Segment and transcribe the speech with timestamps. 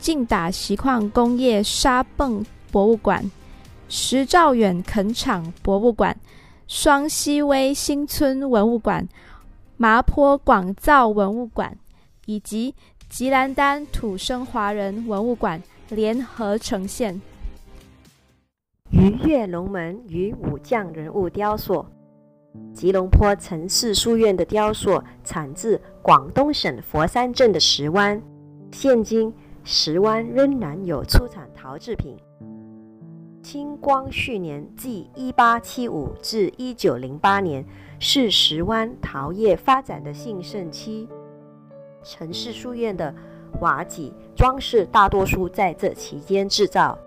[0.00, 3.30] 劲打锡矿工业沙泵博物馆、
[3.88, 6.18] 石兆远垦场博物馆、
[6.66, 9.06] 双溪威新村文物馆、
[9.76, 11.76] 麻坡广造文物馆
[12.24, 12.74] 以及
[13.08, 17.20] 吉兰丹土生华人文物馆联合呈现。
[18.90, 21.84] 鱼跃龙门与武将人物雕塑，
[22.72, 28.20] 吉隆坡城市书院的雕塑产自广东省佛山镇的石湾，
[28.72, 29.32] 现今。
[29.64, 32.16] 石湾仍然有出产陶制品。
[33.42, 37.64] 清光绪年即一八七五至一九零八年，
[37.98, 41.08] 是石湾陶业发展的兴盛期。
[42.02, 43.14] 城市书院的
[43.60, 46.98] 瓦脊装饰大多数在这期间制造。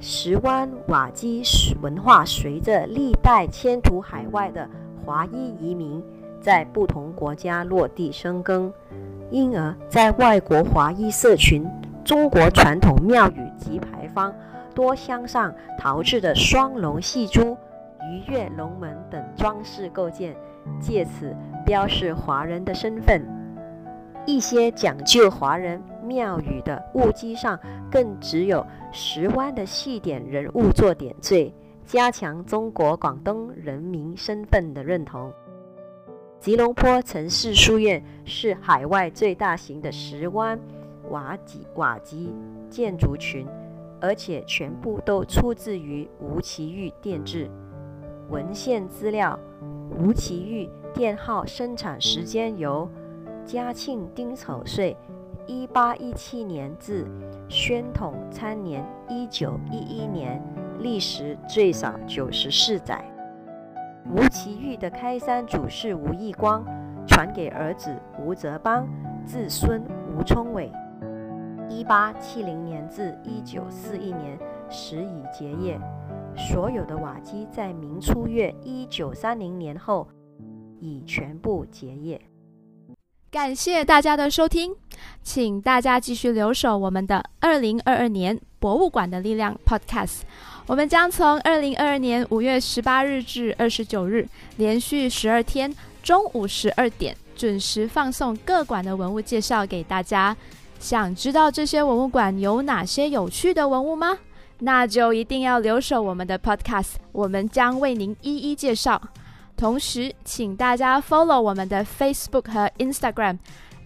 [0.00, 1.42] 石湾瓦基
[1.80, 4.68] 文化随着历代迁徙海外的
[5.04, 6.02] 华裔移民，
[6.40, 8.72] 在不同国家落地生根。
[9.34, 11.68] 因而，在外国华裔社群，
[12.04, 14.32] 中国传统庙宇及牌坊
[14.76, 17.56] 多镶上陶制的双龙戏珠、
[18.08, 20.36] 鱼跃龙门等装饰构件，
[20.78, 21.34] 借此
[21.66, 23.20] 标示华人的身份。
[24.24, 27.58] 一些讲究华人庙宇的物基上，
[27.90, 31.52] 更只有石湾的戏点人物做点缀，
[31.84, 35.32] 加强中国广东人民身份的认同。
[36.44, 40.60] 吉隆坡城市书院是海外最大型的石湾
[41.08, 42.34] 瓦基瓦基
[42.68, 43.46] 建筑群，
[43.98, 47.50] 而且全部都出自于吴奇玉电制
[48.28, 49.40] 文献资料。
[49.98, 52.86] 吴奇玉电号生产时间由
[53.46, 54.94] 嘉庆丁丑岁
[55.48, 57.06] （一八一七年）至
[57.48, 60.38] 宣统参年（一九一一年），
[60.78, 63.02] 历时最少九十四载。
[64.10, 66.64] 吴奇玉的开山祖是吴义光，
[67.06, 68.86] 传给儿子吴泽邦，
[69.24, 69.82] 自孙
[70.14, 70.70] 吴聪伟。
[71.70, 74.38] 一八七零年至一九四一年，
[74.68, 75.80] 时已结业。
[76.36, 80.06] 所有的瓦基在明初月一九三零年后
[80.80, 82.20] 已全部结业。
[83.30, 84.76] 感谢大家的收听，
[85.22, 90.20] 请大家继续留守我们的二零二二年博物馆的力量 Podcast。
[90.66, 94.26] 我们将从二零二二年五月十八日至二十九日，
[94.56, 100.34] 连续十二天中午十二点准时放送各馆的文物介绍给大家。
[100.80, 104.18] 想知道这些文物馆有哪些有趣的文物吗？
[104.60, 109.00] 那就一定要留守我们的 Podcast，我们将为您一一介绍。
[109.56, 113.36] 同时，请大家 follow 我们的 Facebook 和 Instagram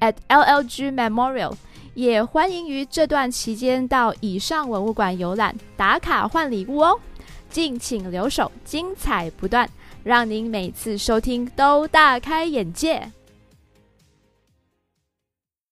[0.00, 1.54] at LLG Memorial。
[1.96, 7.00] 也欢迎于这段期间到以上文物馆游览打卡换礼物哦，
[7.48, 9.66] 敬请留守，精彩不断，
[10.04, 13.10] 让您每次收听都大开眼界。